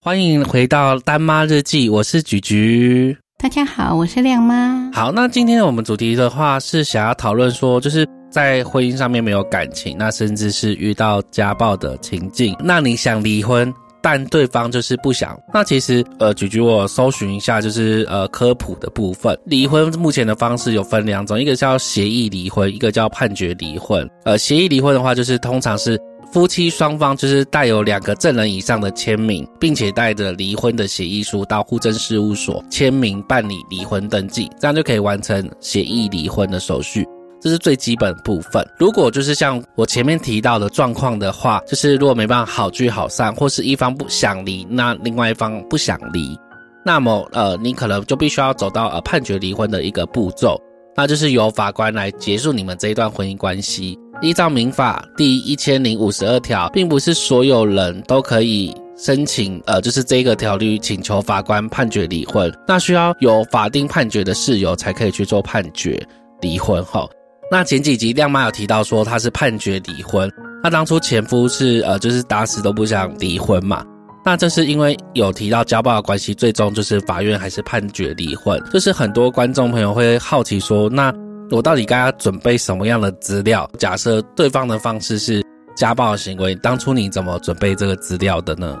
[0.00, 3.18] 欢迎回到丹妈日记，我是菊菊。
[3.38, 4.88] 大家好，我是亮妈。
[4.94, 13.74] 好，那今天我们主题的话是想要讨论说，就是在婚姻上面没有感情，那甚至是遇到家暴的情境，那你想离婚，
[14.06, 15.36] 但对方就是不想。
[15.52, 24.08] 那其实，呃，举举我搜寻一下，就是呃科普的部分，离婚目前的方式有分两种，一个叫协议离婚，一个叫判决离婚。
[24.24, 26.00] 呃，协议离婚的话，就是通常是。
[26.32, 37.06] 夫妻双方就是带有两个证人以上的签名，并且带着离婚的协议书到户政事务所签名办理离婚登记，这样就可以完成协议离婚的手续。
[37.46, 38.68] 这是最基本部分。
[38.76, 46.36] 如果就是像我前面提到的状况的话，就是如果没办法好聚好散，或是一方不想离，那另外一方不想离，
[46.84, 50.60] 那么呃，你可能就必须要走到呃判决离婚的一个步骤，
[50.96, 53.96] 那就是由法官来结束你们这一段婚姻关系。
[54.22, 66.04] 依照民法第一千零五十二条，并不是所有人都可以申请，呃，就是这个条例请求法官判决离婚，那需要有法定判决的事由才可以去做判决
[66.40, 66.84] 离婚。
[66.84, 67.08] 哈，
[67.50, 70.30] 那前几集亮妈有提到说她是判决离婚，
[70.62, 73.84] 那当初前夫是呃，就是打死都不想离婚嘛，
[74.24, 78.60] 那这是因为有提到家暴的关系，最终就是法院还是判决离婚。
[78.72, 81.12] 就是很多观众朋友会好奇说，那。
[81.52, 83.70] 我到底该要准备什么样的资料？
[83.78, 85.44] 假设对方的方式是
[85.76, 88.76] 家暴行为，当初你怎么准备这个资料的呢？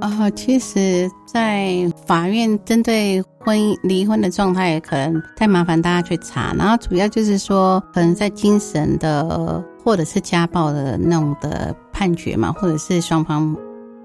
[0.00, 6.54] 啊，其实，在法院针对婚姻离婚的状态，可能太麻烦大家去查。
[6.54, 13.56] 然后主要就是说，可能在精神的或者是家暴的那种的判决嘛，或者是双方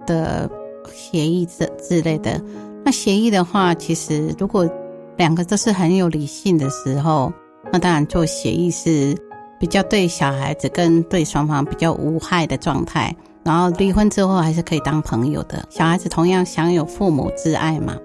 [0.05, 0.49] 的
[0.93, 2.41] 协议之之类的。
[2.83, 4.69] 那协议的话，其实如果
[5.17, 7.31] 两个都是很有理性的时候。
[7.71, 9.15] 那当然，做协议是
[9.59, 13.15] 比较对小孩子跟对双方比较无害的状态。
[13.43, 17.97] 然后离婚之后还是可以当朋友的，小孩子同样享有父母之爱嘛。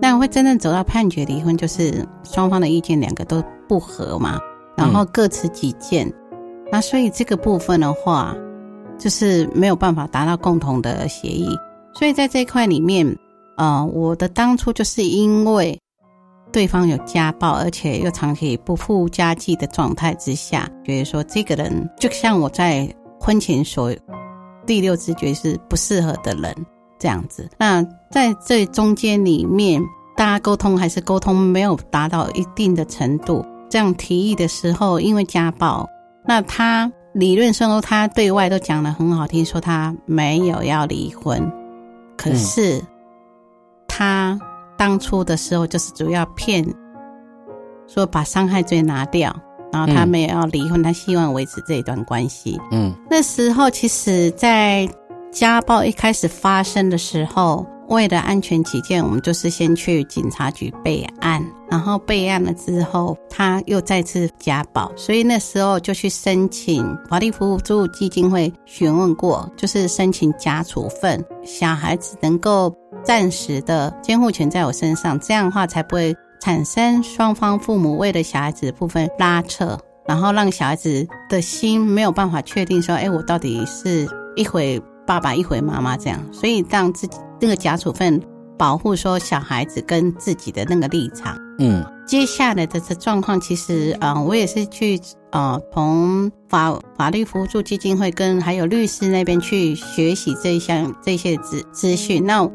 [0.00, 4.38] 那会真正走到判决离婚，就是双方的意见两个都不合嘛，
[4.76, 6.12] 然后各持己见。
[6.70, 8.34] 那所以这个部分的话，
[8.98, 11.48] 就是没有办法达到共同的协议。
[11.94, 13.16] 所以在这一块里面，
[13.56, 15.78] 呃，我的当初就是因为。
[16.50, 22.86] 对方有家暴，而且又长期不付家计的状态之下，觉得说这个人就像我在
[23.18, 23.90] 婚前所
[24.66, 26.54] 第六直觉是不适合的人
[26.98, 27.48] 这样子。
[27.58, 29.82] 那在这中间里面，
[30.16, 33.44] 大家沟通还是沟通没有达到一定的程度。
[33.68, 35.88] 这样提议的时候，因为家暴，
[36.26, 41.50] 那他理论上他对外都讲的很好听，说他没有要离婚，
[42.16, 42.82] 可是
[43.86, 44.38] 他。
[44.78, 46.66] 当初的时候就是主要骗，
[47.86, 49.32] 说把伤害罪拿掉，
[49.72, 52.60] 然后他们也要离婚，他希望维持这一段关系。
[52.70, 54.88] 嗯，那时候其实，在
[55.32, 72.74] 家暴一开始发生的时候，为了安全起见，我们就是先去警察局备案，然后备案了之后，他又再次家暴，所以那时候就去申请法律辅助基金会询问过，就是申请假处分，小孩子能够。
[73.04, 88.20] 暂时的监护权在我身上，这样的话才不会产生双方父母为了小孩子部分拉扯，然后让小孩子的心没有办法确定说，哎，我到底是一回爸爸一回妈妈这样，所以让自己那个假处分
[88.58, 91.38] 保护说小孩子跟自己的那个立场。
[91.60, 95.00] 嗯，接下来的这状况，其实啊，我也是去
[95.30, 102.50] 啊，从法法律辅助基金会跟还有律师那边去学习这一项这些资资讯，那。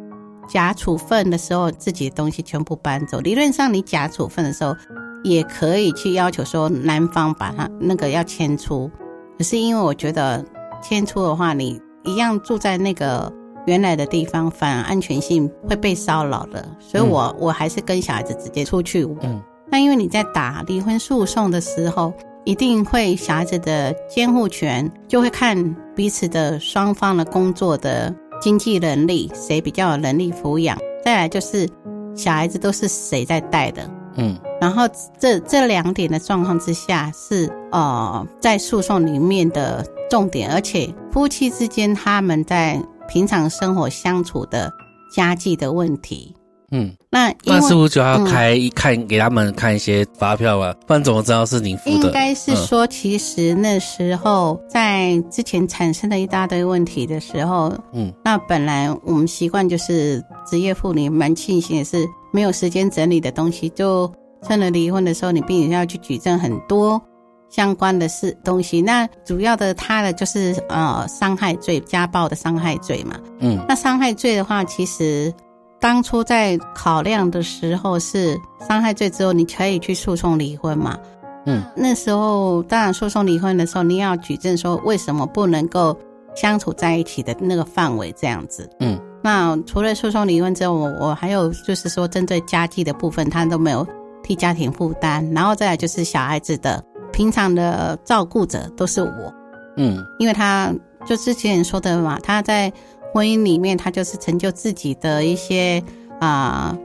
[0.48, 3.20] 假处分的时候，自己的东西全部搬走。
[3.20, 4.76] 理论上，你假处分的时候，
[5.24, 8.90] 也可以去要求说男方把他那个要迁出。
[9.38, 10.44] 可是因为我觉得
[10.82, 13.32] 迁出的话，你一样住在那个
[13.66, 16.68] 原来的地方，反而安全性会被骚扰的。
[16.80, 19.04] 所以我我还是跟小孩子直接出去。
[19.22, 19.42] 嗯。
[19.70, 22.14] 那因为你在打离婚诉讼的时候，
[22.46, 28.16] 一定会小孩子的监护权就会看彼此的双方的工作的。
[28.40, 30.78] 经济能力谁比较有能力抚养？
[31.04, 31.68] 再来就是
[32.16, 33.90] 小孩子都是谁在带的？
[34.16, 34.84] 嗯，然后
[35.20, 44.72] 这这两点的状况之下是呃在诉讼里面的重点，而且夫妻之间他们在平常生活相处的
[45.12, 46.36] 家计的问题，
[46.72, 50.76] 嗯，那因那是为不是就要开一看给他们看一些发票啊？
[50.86, 51.92] 不然怎么知道是你付的？
[52.08, 64.12] 应该是嗯说，其实那时候在之前产生了一大堆问题的时候，嗯那本来我们习惯就是职业妇女，蛮庆幸的是没有时间整理的东西，就
[64.46, 67.02] 趁着离婚的时候，你必须要去举证很多
[67.50, 68.82] 相关的事东西。
[68.82, 73.18] 那主要的他的就是呃伤害罪、家暴的伤害罪嘛。
[73.40, 75.34] 嗯那伤害罪的话，其实
[75.80, 80.98] 当初在考量的时候是伤害罪之后，你可以去诉讼离婚嘛。
[81.46, 85.98] 嗯那时候当然诉讼离婚的时候，你要举证说为什么不能够
[86.36, 88.70] 相处在一起的那个范围这样子。
[88.80, 93.86] 嗯那除了诉讼离婚之后，我我还有就是说针对家计的部分，他都没有
[94.24, 99.34] 替家庭负担，然后再来就是小孩子的平常的照顾者都是我，
[99.78, 100.74] 嗯因为他
[101.06, 102.72] 就之前说的嘛，他在
[103.14, 105.84] 婚姻里面，他就是成就自己的一些
[106.20, 106.78] 啊、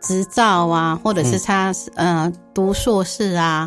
[0.00, 3.66] 执照啊，或者是他、呃读硕士啊，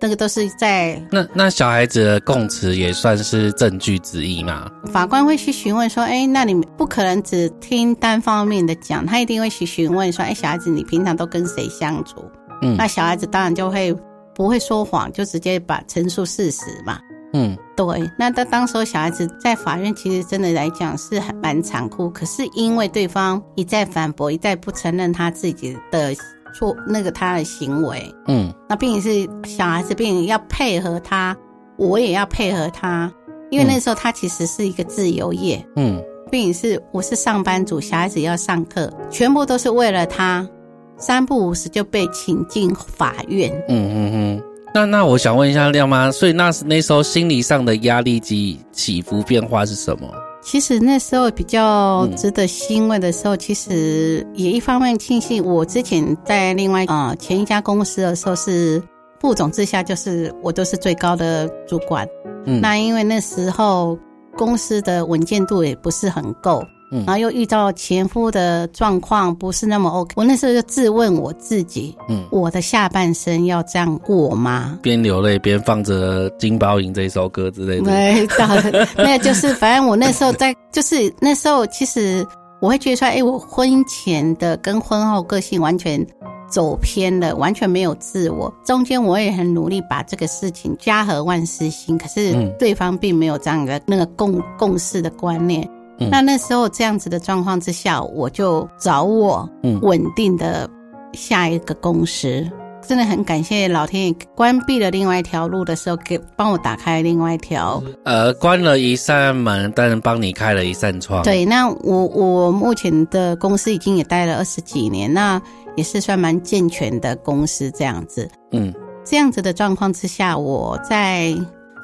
[0.00, 4.70] 那个都是在那那小孩子的供词也算是证据之一嘛？
[4.92, 12.22] 法官会去询问说，哎，那你不可能只听单方面的讲，他一定会去询问说，哎，小孩子你平常都跟谁相处？
[12.62, 13.94] 嗯那小孩子当然就会
[14.34, 16.98] 不会说谎，就直接把陈述事实嘛。
[17.34, 26.14] 嗯对，那当当时候小孩子在法院其实真的来讲是很蛮残酷，可是因为对方一再反驳，一再不承认他自己的
[26.54, 31.36] 错，那个他的行为，嗯那并且是小孩子，并且要配合他，
[31.76, 33.12] 我也要配合他，
[33.50, 40.48] 因为那时候他其实是一个自由业，嗯并且是我是上班族，小孩子要上课，全部都是为了他，
[40.96, 43.52] 三不五时就被请进法院。
[43.68, 44.42] 嗯嗯嗯。
[44.74, 50.12] 那那我想问一下亮妈，所以那那时候心理上的压力及起伏变化是什么？
[50.42, 58.82] 其实那时候比较嗯值得欣慰的时候，其实也一方面庆幸我之前在另外啊、呃前一家公司的时候是
[59.20, 62.04] 副总之下，就是我都是最高的主管。
[62.44, 63.96] 嗯那因为那时候
[64.36, 74.78] 公司的稳健度也不是很够，嗯然后又遇到前夫的状况不是那么 OK，我那时候就自问我自己，嗯，我的下半生要这样过吗？
[74.80, 77.90] 边流泪边放着《金包银》这首歌之类的。
[77.90, 78.48] 对到，
[78.96, 82.24] 那就是 反正我那时候在，就是那时候其实
[82.60, 86.04] 我会觉得说，哎，我婚前的跟婚后个性完全
[86.48, 88.52] 走偏了，完全没有自我。
[88.64, 95.68] 中间我也很努力把这个事情家和万事兴，可是嗯对方并没有这样的那个共共识的观念。
[95.98, 100.68] 嗯那那时候这样子的状况之下，我就找我嗯稳定的
[101.12, 102.48] 下一个公司。
[102.86, 107.82] 真的很感谢老天爷关闭了另外一条路的时候，给帮我打开另外一条。
[108.04, 115.40] 呃，关了一扇门，但帮你开了一扇窗。，对，那我我目前的公司已经也待了二十几年，那
[115.76, 118.28] 也是算蛮健全的公司这样子。
[118.52, 118.70] 嗯
[119.02, 121.28] 这样子的状况之下，我在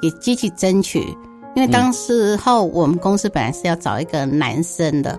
[0.02, 1.02] 也积极争取，
[1.60, 5.18] 因为当时候我们公司本来是要找一个男生的，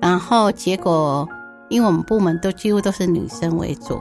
[0.00, 1.28] 然后结果
[1.70, 4.00] 因为我们部门都几乎都是女生为主，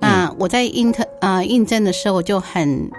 [0.00, 2.90] 那我在应特啊应征的时候，我就很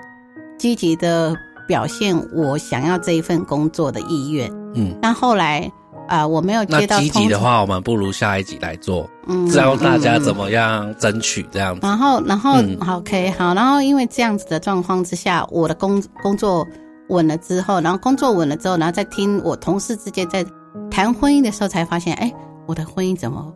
[0.60, 1.36] 积极的
[1.68, 4.48] 表现我想要这一份工作的意愿。
[4.76, 4.96] 嗯。
[5.02, 5.68] 那后来
[6.08, 11.82] 啊、我没有接到积极的，话，我们不如下一集来做，嗯教大家嗯怎么样争取这样子。
[11.82, 12.54] 然后，然后、
[12.98, 16.68] OK 好，然后因为这样子的状况之下，我的工工作
[17.10, 20.46] 稳了之后，然后工作稳了之后，然后再听我同事之间在
[20.90, 22.34] 谈婚姻的时候，才发现，哎，
[22.66, 23.54] 我的婚姻怎么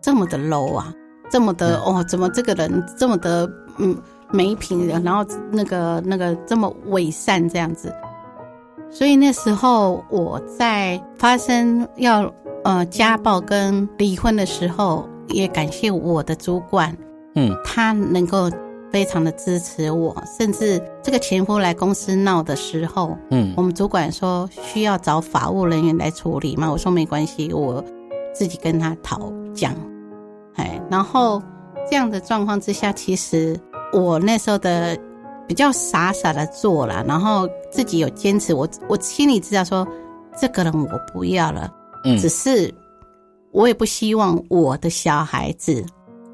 [0.00, 0.92] 这么的 low 啊，
[1.30, 3.48] 这么的、哦，怎么这个人这么的
[3.78, 3.96] 嗯
[4.30, 7.92] 没品的，然后那个那个这么伪善这样子。
[8.90, 16.96] 所以那时候我在发生要呃家暴跟离婚的时候，也感谢我的主管，
[17.34, 17.56] 嗯。
[17.64, 18.50] 他能够
[18.92, 26.70] 非常的支持我，甚至这个前夫来公司闹的时候，嗯我们主管说需要找法务人员来处理嘛？
[26.70, 27.82] 我说没关系，我
[28.34, 29.74] 自己跟他讨讲。
[30.56, 31.42] 哎，然后
[31.88, 33.58] 这样的状况之下，其实
[33.94, 34.96] 我那时候的
[35.48, 39.88] 比较傻傻的做了，然后自己有坚持，我我心里知道说
[40.38, 41.72] 这个人我不要了，
[42.04, 42.72] 嗯只，是
[43.52, 45.82] 我也不希望我的小孩子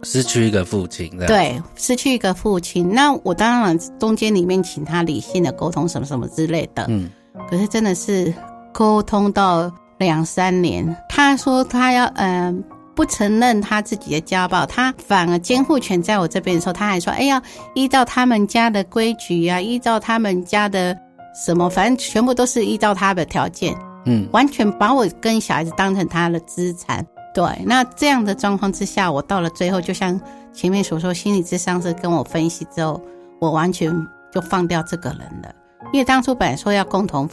[0.02, 7.10] 失去一个父亲对，失去一个父亲，那我当然中间里面请他理性的沟通什么什么之类的，嗯。
[7.50, 8.32] 可是真的是
[8.72, 12.64] 沟通到两三年，他说他要嗯、呃
[12.94, 17.40] 不承认他自己的家暴，他反而监护权在我这边的时候，他还说哎呀，
[17.76, 20.98] 依照他们家的规矩啊，依照他们家的
[21.32, 23.72] 什么，反正全部都是依照他的条件，
[24.04, 24.28] 嗯。
[24.32, 27.06] 完全把我跟小孩子当成他的资产。
[27.38, 30.20] 对，那这样的状况之下，我到了最后，就像
[30.52, 33.00] 前面所说，心理智商是跟我分析之后，
[33.40, 33.94] 我完全
[34.32, 35.54] 就放掉这个人了。
[35.92, 37.30] 因为当初本来说要共同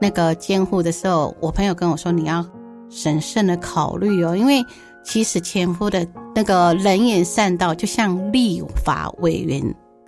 [0.00, 2.44] 那个监护的时候，我朋友跟我说你要
[2.90, 4.60] 审慎的考虑哦，因为
[5.04, 9.62] 其实前夫的那个人言善道，就像立法委员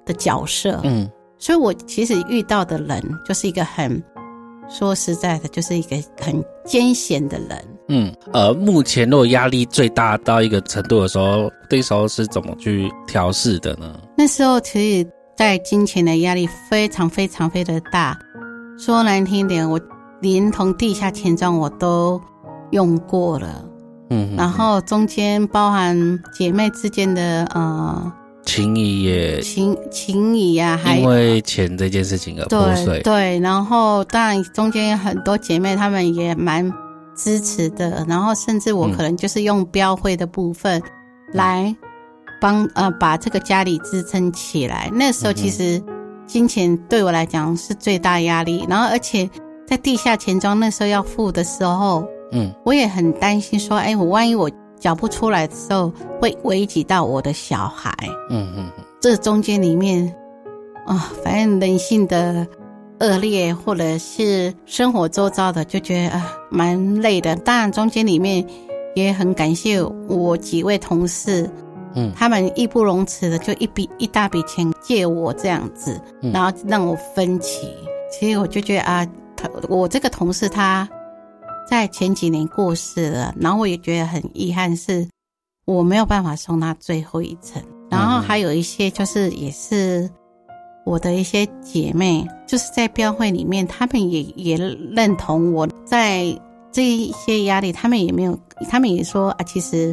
[0.05, 4.03] 的角色，嗯所以我其实遇到的人就是一个很
[4.69, 7.65] 说实在的，就是一个很艰险的人。
[7.89, 13.95] 嗯，呃，目前如果压力最大到一个程度的时候，那时候是怎么去调试的呢？
[14.17, 18.19] 那时候其实，在金钱的压力非常非常非常大，
[18.79, 19.81] 说难听点，我
[20.21, 22.21] 连同地下钱庄我都
[22.73, 23.65] 用过了，
[24.11, 25.97] 嗯，然后中间包含
[26.33, 28.13] 姐妹之间的呃
[28.45, 33.01] 情谊也情情谊啊，还因为钱这件事情而破对碎。
[33.03, 36.69] 对，然后当然中间有很多姐妹她们也蛮
[37.17, 38.93] 支持的，然后甚至我嗯。
[38.93, 40.81] 可能就是用标会的部分
[41.33, 41.75] 来
[42.41, 44.91] 帮呃把这个家里支撑起来。
[44.93, 45.83] 那时候其实
[46.27, 49.29] 金钱对我来讲是最大压力，然后而且
[49.67, 52.53] 在地下钱庄那时候要付的时候，嗯。
[52.65, 57.93] 我也很担心说，哎，我万一我缴不出来的时候会危及到我的小孩。
[58.31, 58.85] 嗯嗯嗯。
[59.01, 60.15] 这中间里面
[60.87, 62.47] 啊、反正人性的
[63.01, 67.37] 恶劣，或者是生活周遭的，就觉得啊蛮累的。
[67.37, 68.47] 当然中间里面
[68.95, 71.51] 也很感谢我几位同事，
[71.95, 77.69] 嗯他们义不容辞的就一笔一大笔钱借我这样子，嗯然后让我分期。
[78.11, 80.89] 其实我就觉得啊，他我这个同事他
[81.69, 85.07] 在前几年过世了，然后我也觉得很遗憾，是
[85.67, 87.63] 我没有办法送他最后一程。
[87.91, 90.11] 然后还有一些就是也是
[90.87, 96.25] 我的一些姐妹，就是在标会里面，她们也也认同我在
[96.71, 98.39] 这一些压力，她们也没有，
[98.71, 99.93] 她们也说啊，其实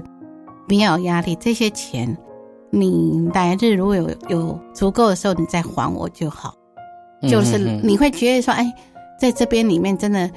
[0.68, 2.16] 不要有压力，这些钱
[2.70, 6.54] 你来日如果有有足够的时候，你再还我就好。
[7.24, 8.72] 嗯，就是你会觉得说，哎，
[9.20, 10.30] 在这边里面真的，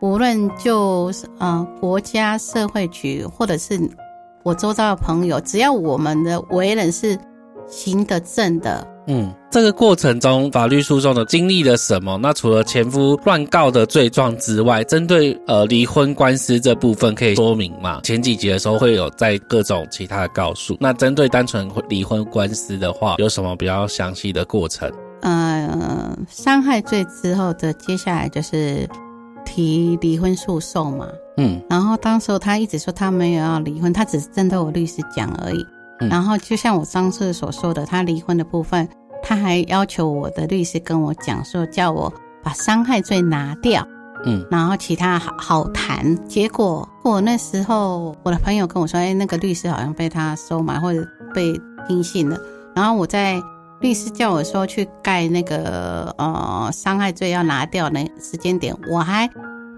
[0.00, 3.80] 无论就是呃国家社会局，或者是
[4.44, 7.18] 我周遭的朋友，只要我们的为人是
[7.66, 12.18] 行得正的，嗯，这个过程中法律诉讼的经历了什么？
[12.18, 18.02] 那除了前夫乱告的罪状之外，针对呃离婚官司这部分可以说明嘛？
[18.02, 24.92] 前几集的时候会有在各种其他的告诉，那针对单纯离婚官司的话，有什么比较详细的过程？
[25.22, 28.86] 呃，伤害罪之后的接下来就是
[29.44, 31.08] 提离婚诉讼嘛。
[31.38, 35.66] 嗯然后当时候他一直说他没有要离婚，他只是针对我律师讲而已。
[36.00, 38.88] 嗯然后就像我上次所说的，他离婚的部分，
[39.22, 43.86] 他还要求我的律师跟我讲说，叫我把伤害罪拿掉，
[44.24, 46.16] 嗯然后其他好好谈。
[46.26, 51.52] 结果我那时候我的朋友跟我说，哎，那个律师好像被他收买或者被
[51.86, 52.38] 听信了。
[52.74, 53.42] 然后我在
[53.80, 59.28] 律师叫我说去盖那个呃伤害罪要拿掉那时间点，我还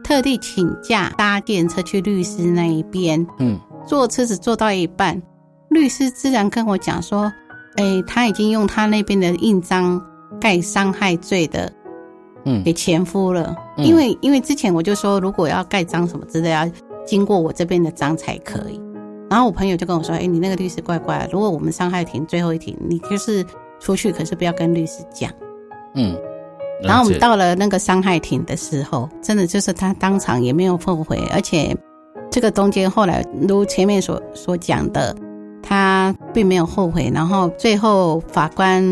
[0.02, 5.20] 特地请假搭电车去律师那一边，嗯坐车子坐到一半，
[5.68, 7.32] 律师自然跟我讲说，
[7.80, 10.00] 哎，他已经用他那边的印章
[10.40, 11.72] 盖伤害罪的
[12.44, 16.68] 嗯给前夫了，嗯因为因为之前我就说，如果要盖章什么之类，要
[17.06, 18.80] 经过我这边的章才可以。
[19.30, 23.44] 然后我朋友就跟我说：“哎，你那个律师怪怪的，如果我们伤害庭最后一庭，你就是
[23.78, 25.30] 出去，可是不要跟律师讲。”
[25.94, 26.16] 嗯，
[26.82, 31.76] 然后我们到了那个伤害庭的时候，真的就是他当场也没有后悔，而且
[32.28, 35.14] 这个中间后来如前面所所讲的，
[35.70, 37.10] 他并没有后悔。
[37.14, 38.84] 然后最后法官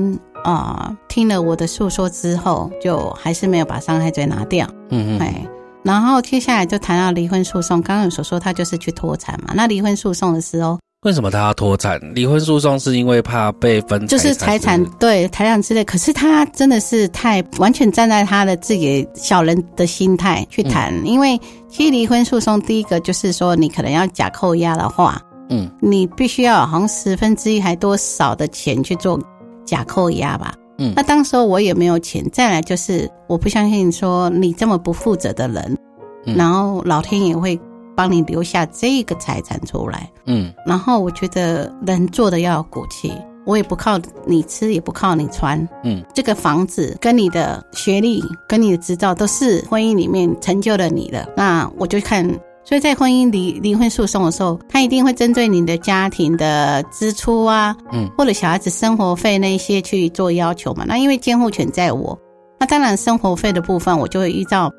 [0.44, 4.64] 啊、呃听了我的诉说之后，就还是没有把伤害罪拿掉。
[4.90, 5.34] 嗯嗯哎，
[5.82, 7.82] 然后接下来就谈到离婚诉讼。
[7.82, 12.00] 刚刚有所说他就是去脱产嘛，那离婚诉讼的时候，为什么他要脱产？
[12.14, 21.36] 离婚诉讼是因为怕被分就是财产对财产之类，可是他真的是太完全站在他的自己小人的心态去谈，因为
[21.68, 25.20] 其实离婚诉讼第一个就是说，你可能要假扣押的话，
[25.50, 29.18] 嗯你必须要好像十分之一还多少的钱去做
[29.64, 30.54] 假扣押吧。
[30.78, 35.78] 嗯那当时候我也没有钱，再来就是我不相信说你这么不负责的人，
[36.26, 37.58] 嗯然后老天爷会
[37.96, 40.08] 帮你留下这个财产出来。
[40.26, 43.12] 嗯然后我觉得人做的要有骨气，
[43.44, 45.66] 我也不靠你吃，也不靠你穿。
[45.82, 51.26] 嗯，这个房子跟你的学历、跟你的执照都是婚姻里面成就了你的。
[51.36, 52.24] 那我就看，
[52.68, 60.84] 所以在婚姻离离婚诉讼的时候，他一定会针对你的家庭的支出啊，嗯，或者小孩子生活费那些去做要求嘛。
[60.86, 62.18] 那因为监护权在我，
[62.60, 64.70] 那当然生活费的部分，我就会依照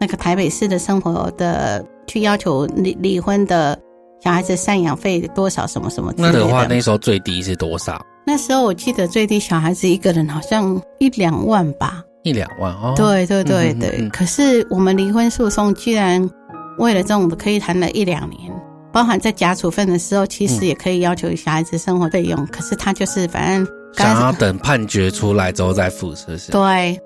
[0.00, 3.78] 那个台北市的生活的去要求离离婚的
[4.20, 6.40] 小孩子赡养费多少什么什么之类的。
[6.40, 8.04] 那的话，那时候最低是多少？
[8.26, 12.02] 那时候我记得最低小孩子一个人好像一两万吧。
[12.24, 12.94] 一两万哦。
[12.96, 13.90] 对对对对。
[13.90, 16.28] 嗯嗯嗯可是我们离婚诉讼居然
[16.78, 18.52] 为了这种可以谈了一两年，
[18.92, 22.46] 包含在假处分的时候，其实嗯也可以要求小孩子生活费用。
[22.46, 26.52] 可是他就是反正想要等判决出来之后再付，是不是？
[26.52, 26.98] 对，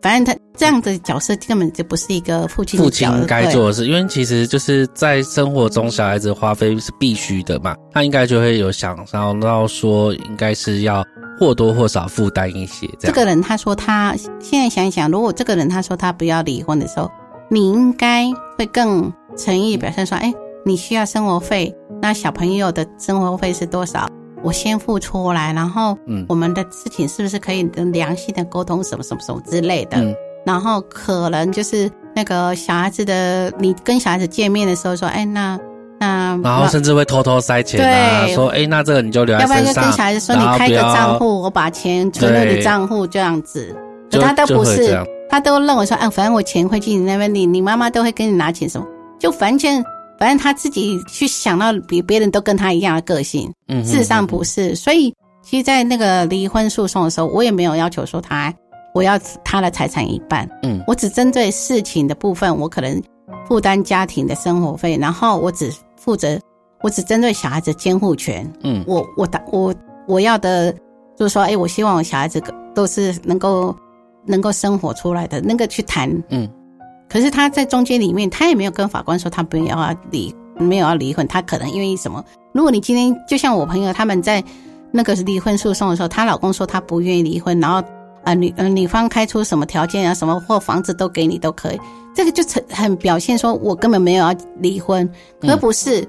[0.00, 11.04] 反正他这样的角色根本就不是一个父亲父亲该做的事，因为其实就是在生活中，小孩子花费是必须的嘛，他应该就会有想到到说，应该是要
[11.38, 17.10] 或多或少负担一些这个人他说他现在想一想，如果这个人他说他不要离婚的时候，
[17.52, 18.24] 你应该
[18.56, 20.32] 会更诚意表现说，哎，
[20.64, 24.08] 你需要生活费，那小朋友的生活费是多少？
[24.42, 29.98] 我先付出来，然后嗯我们的事情是不是可以良性的沟通，什么什么什么之类的？
[29.98, 30.14] 嗯
[30.46, 35.60] 然后可能就是那个小孩子的，你跟小孩子见面的时候说，哎，那
[36.00, 43.76] 那然后甚至会偷偷塞钱啊，对说哎，那这个你就留在要不然，就跟小孩子说，你开个账户，我把钱存入你对账户这样子。
[44.10, 44.98] 可就他都不是
[45.32, 48.86] 他都认为说，啊，反正我钱会去你那边，你你妈妈都会跟你拿钱什么，
[49.18, 49.82] 就反正
[50.18, 54.76] 反正他自己去想到比别人都跟他一样的个性，嗯，事实上不是。
[54.76, 55.10] 所以，
[55.42, 58.52] 其实，在那个离婚诉讼的时候，我也没有要求说他
[58.94, 60.84] 我要他的财产一半，嗯。
[60.86, 63.02] 我只针对事情的部分，我可能
[63.48, 66.38] 负担家庭的生活费，然后我只负责，
[66.82, 68.84] 我只针对小孩子监护权，嗯。
[68.86, 69.74] 我我打我
[70.06, 70.70] 我要的，
[71.16, 72.38] 就是说，哎，我希望我小孩子
[72.74, 73.74] 都是能够
[74.26, 76.10] 能够生活出来的，那个去谈。
[76.28, 76.48] 嗯
[77.08, 82.24] 可是他在中间里面，他也没有跟法官说他不要离，没有要离婚，他可能因为什么？
[82.52, 84.42] 如果你今天就像我朋友他们在
[84.90, 87.86] 那个离婚诉讼的时候，她老公说他不愿意离婚，然后
[88.24, 91.80] 啊女呃女方开出什么条件啊，什么或房子都给你都可以，
[92.14, 95.06] 这个就很很表现说我根本没有要离婚，
[95.40, 96.08] 可不是。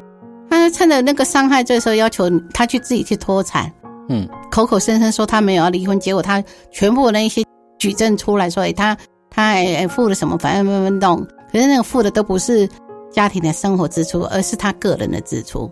[0.49, 3.69] 他趁着那个伤害这时候，要求他去自己去脱产，
[4.07, 6.41] 嗯口口声声说他没有要离婚，结果他
[6.71, 7.43] 全部那一些
[7.83, 8.97] 举证出来说，哎，他
[9.29, 12.65] 他还还付了什么，反正反正弄，可是那个付的都不是
[13.11, 15.69] 家庭的生活支出，而是他个人的支出，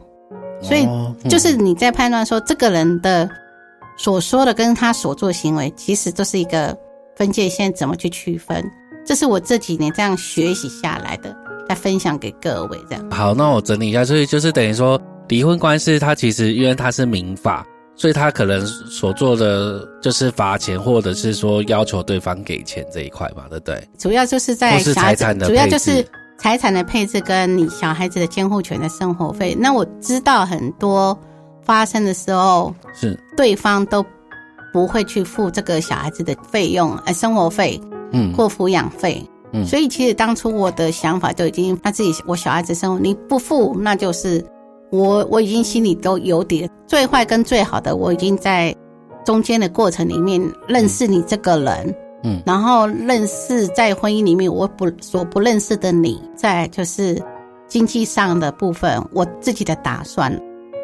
[0.61, 0.85] 所以
[1.29, 3.29] 就是你在判断说这个人的
[3.97, 6.77] 所说的跟他所做行为，其实都是一个
[7.15, 8.61] 分界线，怎么去区分？
[9.05, 11.33] 这是我这几年这样学习下来的，
[11.69, 13.09] 再分享给各位这样。
[13.09, 23.87] 好，那我整理一下，所以就是等于说，离婚官司它其实因为它是民法，所以他可能所做的就是罚钱，或者是说要求对方给钱这一块嘛，对不对？
[23.97, 26.03] 主要就是在财产，的主要就是
[26.39, 29.55] 财产的配置跟你小孩子的监护权的生活费。
[29.59, 31.17] 那我知道很多
[31.63, 34.03] 发生的时候，是，对方都
[34.73, 37.79] 不会去付这个小孩子的费用，呃，生活费
[38.11, 39.23] 嗯或抚养费。
[39.53, 44.41] 嗯所以其实当初我的想法就已经，他自己我小孩子生活你不付，那就是
[44.91, 46.69] 我我已经心里都有底了。
[46.85, 48.75] 最坏跟最好的，我已经在
[49.25, 57.21] 中间的过程里面认识你这个人，嗯然后认识在婚姻里面我不所不认识的你，在就是
[57.67, 60.31] 经济上的部分，我自己的打算。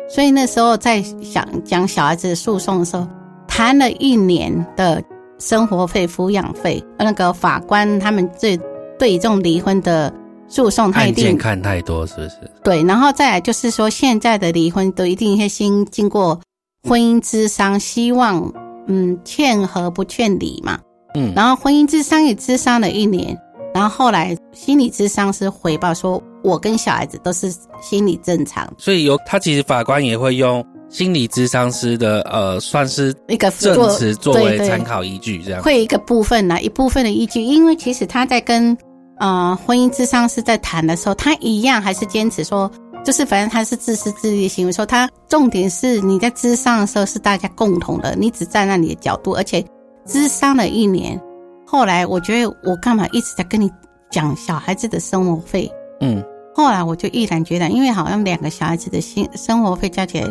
[0.10, 3.06] 所以那时候在想讲小孩子诉讼的时候，
[3.46, 5.04] 谈了一年的
[5.38, 8.58] 生活费、抚养费，那个法官他们对
[8.98, 10.14] 对于这种离婚的
[10.48, 12.52] 诉讼，他一定看太多，是不是？
[12.64, 16.40] 对，然后再来就是说，现在的离婚都一定会先经过
[16.88, 18.52] 婚姻之商，希望
[18.88, 20.80] 嗯劝和不劝离嘛。
[21.16, 23.38] 嗯然后婚姻之商也之商了一年，
[23.74, 35.62] 然后后来心理之商是回报说，我跟小孩子都是心理正常，所以有他其实法官也会用心理咨商师的呃，算是一个证词作为参考依据，这样。
[35.62, 38.78] 会一个部分呢，一部分的依据，因为其实他在跟
[39.20, 42.72] 呃婚姻之商是在谈的时候，他一样还是坚持说，
[43.04, 49.64] 就是反正他是自私自利的行为，说他重点是你在智商的时候是大家共同的，你只站在你的角度，而且
[50.06, 51.20] 智商了一年，
[51.66, 53.72] 后来我觉得我干嘛一直在跟你
[54.10, 56.24] 讲小孩子的生活费，嗯。
[56.56, 60.28] 后来我就毅然决然，因为好像两个小孩子的薪生活费加起来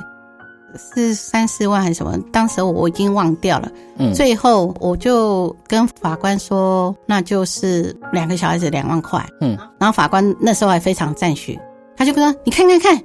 [0.94, 3.70] 是三四万还是什么，当时我已经忘掉了。
[3.98, 9.24] 嗯，最后我就跟法官说，那就是两个小孩子两万块。
[9.40, 11.58] 嗯，然后法官那时候还非常赞许，
[11.96, 13.00] 他就说：“你看看看，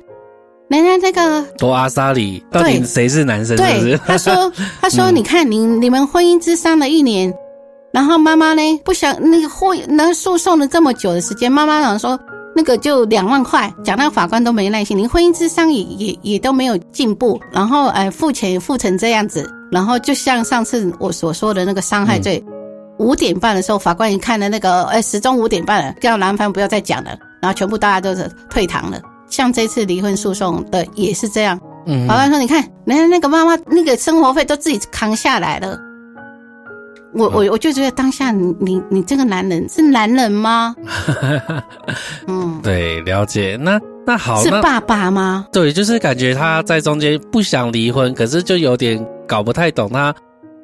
[0.67, 3.55] 人家这个多阿萨里到底谁是男生？
[3.57, 7.33] 对？，他说， 他说，嗯你看你你们婚姻之商了一年，
[7.91, 12.17] 然后妈妈呢不想那个婚能诉讼了这么久的时间，妈妈想说
[12.55, 22.43] 那个就两万块，讲到法官都没耐心，连婚姻之商也也也都没有进步，然后呃付钱也付成这样子，然后就像上次我所说的那个伤害罪。
[22.99, 29.01] 五点半的时候，法官一看了那个，哎，时钟五点半了，叫男方不要再讲了，然后全部大家都是退堂了。
[29.27, 35.79] 像这次离婚诉讼的也是这样，嗯法官说：“你看，人家那个妈妈那个生活费都自己扛下来了。”
[37.13, 40.75] 我我我就觉得当下你你你这个男人是男人吗？
[42.27, 43.57] 嗯，对，了解。
[43.61, 45.45] 那那好，是爸爸吗？
[45.51, 50.13] 对，就是感觉他在中间不想离婚，可是就有点搞不太懂他。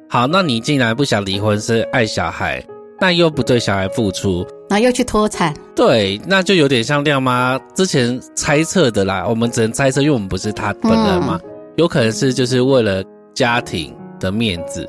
[0.08, 2.64] 好，那你既然不想离婚，是爱小孩，
[2.98, 9.26] 那又不对小孩付出，然后又去脱产，对，那就有点像亮妈之前猜测的啦。
[9.28, 11.38] 我们只能猜测，因为我们不是他本人嘛，
[11.76, 14.88] 有可能是就是为了家庭的面子，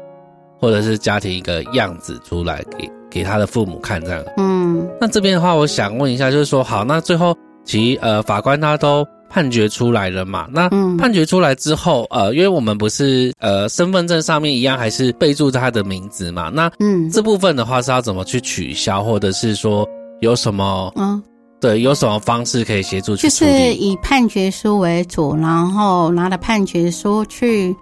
[0.59, 4.23] 或者是家庭一个样子出来给给他的父母看这样。
[4.37, 10.47] 嗯那这边的话，我想问一下，就是说，好，那最后其实呃法官他都判决出来了嘛？
[10.51, 16.49] 那嗯判决出来之后，呃，因为我们不是呃身份证上面一样还是备注他的名字嘛？
[16.53, 19.87] 那嗯这部分的话是要怎么去取消，或者是说
[20.21, 21.21] 有什么嗯，
[21.59, 23.45] 对有什么方式可以协助去就是？
[23.73, 27.75] 以判决书为主，然后拿了判决书去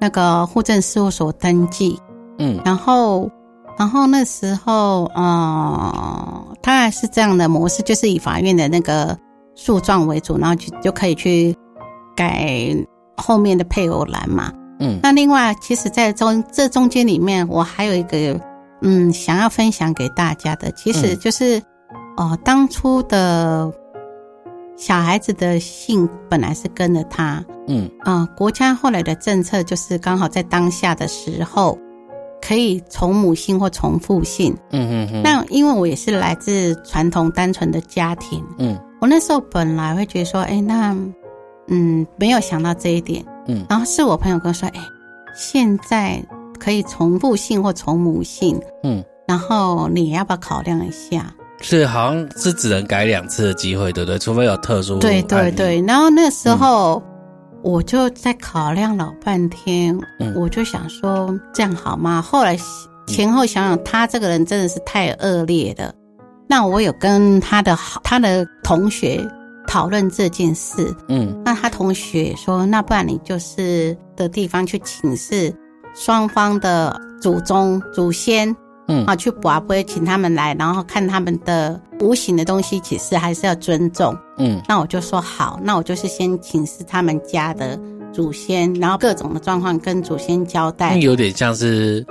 [0.00, 1.98] 那个户政事务所登记，
[2.42, 2.60] 嗯。
[2.64, 3.30] 然后，
[3.78, 9.16] 然后那时候，呃，他还是这样的模式，就是以法院的那个
[9.54, 11.56] 诉状为主，然后就就可以去
[12.16, 12.76] 改
[13.16, 14.52] 后面的配偶栏嘛。
[14.80, 14.98] 嗯。
[15.02, 18.38] 那另外，其实，在中这中间里面，我还有一个
[18.80, 21.62] 嗯想要分享给大家的，其实嗯就是，
[22.16, 23.72] 哦、当初的
[24.76, 27.88] 小孩子的姓本来是跟着他，嗯。
[28.00, 31.78] 啊，国家后来的政策就是刚好在当下的时候，
[32.44, 34.52] 可以从母性或从父性。
[34.70, 40.94] 嗯嗯嗯，那因为我也是来自传统单纯的家庭，嗯我那时候本来会觉得说，哎，那
[41.68, 44.80] 嗯没有想到这一点，嗯然后是我朋友跟我说，哎，
[45.34, 46.22] 现在
[46.58, 51.32] 可以从父性或从母性，嗯，然后你要不要考量一下？
[51.60, 54.18] 是好像是只能改两次的机会，对不对？
[54.18, 57.00] 除非有特殊对，对对，然后那时候。
[57.62, 62.20] 我就在考量老半天，嗯我就想说这样好吗？
[62.20, 62.58] 后来
[63.06, 65.94] 前后想想，他这个人真的是太恶劣了。
[66.48, 69.26] 那我有跟他的好他的同学
[69.66, 75.54] 讨论这件事，嗯那他同学说，那不然你就是的地方去请示
[75.94, 78.54] 双方的祖宗祖先
[78.88, 84.16] 嗯啊，去卜不会请他们来，然后看他们的无形的东西，其实还是要尊重。
[84.38, 87.78] 嗯那我就说好，那我就是先请示他们家的
[88.12, 90.96] 祖先，然后各种的状况跟祖先交代那。
[90.96, 92.04] 有点像是，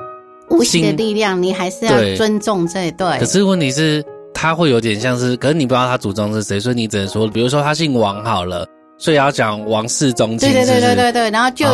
[0.49, 3.25] 无形的力量，你还是要尊重这一对可。
[3.25, 4.03] 是问题是，
[4.33, 8.65] 他会有点像是，可是你不知道他祖宗是谁，所以你只能说，比如说他姓王好了，
[8.97, 11.65] 所以要讲王氏宗亲，对对对对对对，然后就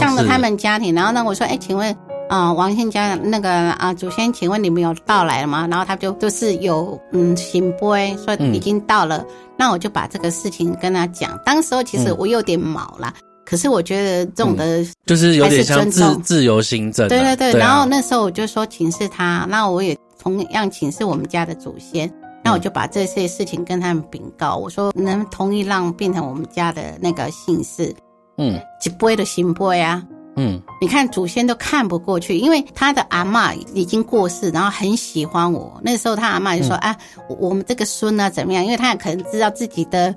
[0.00, 1.94] 向着他们家庭，然后呢，我说，哎，请问，
[2.28, 5.66] 啊、王姓家那个啊、祖先，请问你们有到来了吗？
[5.70, 9.24] 然后他就就是有嗯行杯，说嗯已经到了，
[9.56, 11.38] 那我就把这个事情跟他讲。
[11.44, 22.12] 当时候其实嗯我有点毛啦，可是我觉得这种的就是有点像自自由行政啊、对对对，然后那时候我就说请示他，那我也同样请示我们家的祖先，
[22.42, 27.94] 那我就把这些事情跟他们禀告，我说能同意让变成我们家的那个姓氏，
[28.36, 30.02] 嗯一杯的行杯啊。
[30.36, 35.80] 嗯你看祖先都看不过去，因为他的阿嬷已经过世，然后很喜欢我。
[35.82, 36.96] 那时候他阿嬷就说：“嗯啊，
[37.28, 38.64] 我我们这个孙呢怎么样？
[38.64, 40.14] 因为他可能知道自己的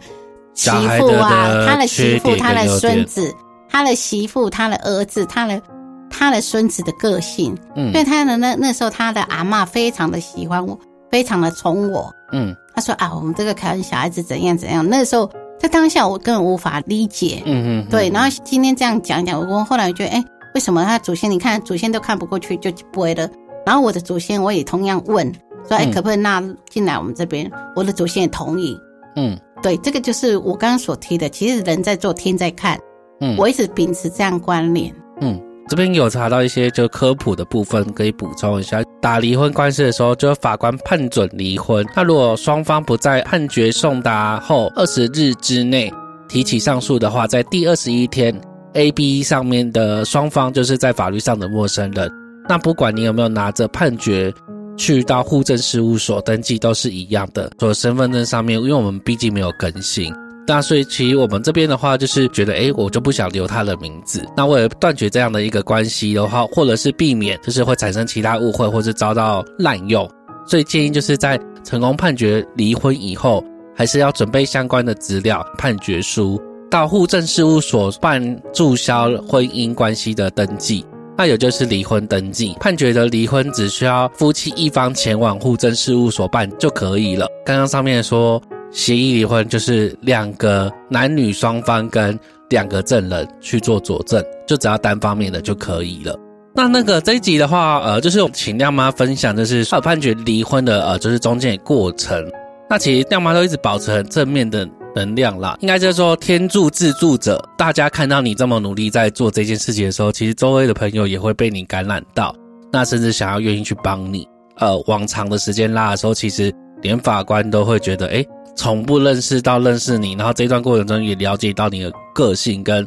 [0.54, 3.34] 媳妇啊，的他的媳妇、他的孙子、
[3.70, 5.62] 他的媳妇、他的儿子、他的
[6.10, 7.58] 他的孙子的个性。
[7.76, 10.78] 嗯所以他的那那时候他的阿嬷非常的喜欢我，
[11.10, 12.14] 非常的宠我。
[12.34, 14.88] 嗯他说啊，我们这个可能小孩子怎样怎样。
[14.88, 15.30] 那时候
[15.60, 17.44] 在当下我根本无法理解。
[17.46, 21.30] 嗯嗯，对，然后今天这样讲讲，我后来觉得，哎，为什么他祖先？
[21.30, 23.30] 你看祖先都看不过去，就不会了。
[23.66, 25.30] 然后我的祖先我也同样问，
[25.68, 27.52] 说，哎，嗯可不可以纳进来我们这边？
[27.76, 28.76] 我的祖先也同意。
[29.16, 32.80] 嗯对，这个就是我刚刚所提的，其实人在做，天在看。
[33.20, 34.96] 嗯我一直秉持这样观念。
[35.20, 35.38] 嗯，
[35.70, 38.82] 这边有查到一些就科普的部分，可以补充一下。
[39.00, 41.86] 打离婚官司的时候，就法官判准离婚。
[41.96, 45.94] 那如果双方不在判决送达后二十日之内
[46.28, 48.36] 提起上诉的话，在第二十一天
[48.74, 52.12] ，A、B 上面的双方就是在法律上的陌生人。
[52.48, 54.34] 那不管你有没有拿着判决
[54.76, 57.52] 去到户政事务所登记，都是一样的。
[57.60, 60.12] 所以身份证上面，因为我们毕竟没有更新。
[60.50, 64.26] 那所以其实我们这边的话，就是觉得，诶，我就不想留他的名字。
[64.36, 70.10] 那为了断绝这样的一个关系的话，或者是避免就是会产生其他误会，或是遭到滥用，
[70.48, 73.44] 所以建议就是在成功判决离婚以后，
[73.76, 80.84] 还是要准备相关的资料、判决书，到户政事务所办注销婚姻关系的登记。
[81.16, 87.28] 那也就是离婚登记，判决的离婚只需要夫妻一方前往户政事务所办就可以了。
[87.46, 92.18] 刚刚上面说协议离婚就是两个男女双方跟
[92.50, 96.18] 两个证人去做佐证，就只要单方面的就可以了。
[96.56, 102.28] 那那个这一集的话，呃，就是请亮妈分享，就是判决离婚的，呃，就是中间的过程。
[102.70, 107.44] 那其实亮妈都一直保持很正面的能量啦，应该就是说天助自助者。
[107.58, 112.36] 大家看到你这么努力在做这件事情的时候，其实周围的朋友也会被你感染到，
[112.72, 114.28] 那甚至想要愿意去帮你。
[114.58, 118.26] 呃，往长的时间拉的时候，其实连法官都会觉得，哎，
[118.60, 122.86] 从不认识到认识你，然后这段过程中也了解到你的个性跟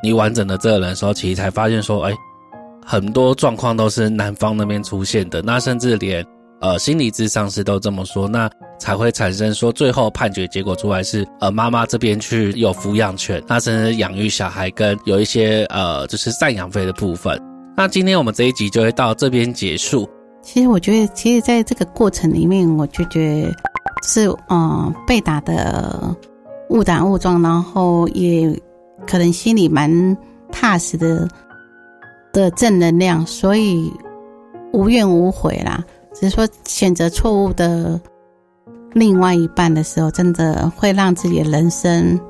[0.00, 2.14] 你完整的这个人的时候，其实才发现说，哎。
[2.86, 6.24] 很多状况都是男方那边出现的，那甚至连
[6.62, 8.48] 呃心理智商师都这么说，那
[8.80, 17.38] 才会产生说最后判决结果出来是呃妈妈这边去有抚养权，那甚至养育小孩跟有一些呃就是赡养费的部分。
[17.76, 20.08] 那今天我们这一集就会到这边结束。
[20.40, 23.54] 其实我觉得，其实在这个过程里面，我就觉得
[24.02, 26.14] 是嗯被打的
[26.70, 28.50] 误打误撞，然后也
[29.06, 30.16] 可能心里蛮
[30.50, 31.28] 踏实的。
[32.30, 33.90] 的正能量，所以
[34.74, 35.82] 无怨无悔啦。
[36.12, 37.98] 只是说选择错误的
[38.92, 42.20] 另外一半的时候，真的会让自己的人生，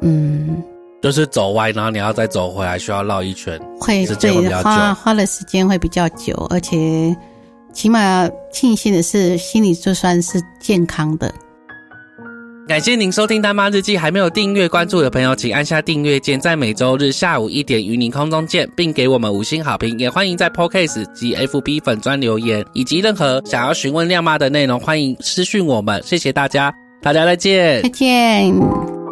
[0.00, 0.62] 嗯，
[1.02, 7.14] 就是走歪，然后你要再走回来，需要绕一圈，会对花花的时间会比较久，而且
[7.72, 11.32] 起码庆幸的是，心里就算是健康的。
[12.68, 19.98] 感谢您收听《大妈日记》，还没有订阅关注的朋友，请按下订阅键，在每周日下午一点与您空中见，并给我们五星好评。
[19.98, 26.00] 也欢迎在 Podcast 及 FB 粉专留言，以及任何想要询问亮妈的内容，欢迎私讯我们。
[26.04, 29.09] 谢谢大家，大家再见，再见。